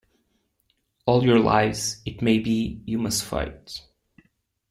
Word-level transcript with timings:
All 1.05 1.23
your 1.23 1.37
lives, 1.37 2.01
it 2.07 2.23
may 2.23 2.39
be, 2.39 2.81
you 2.87 2.97
must 2.97 3.23
fight. 3.23 3.83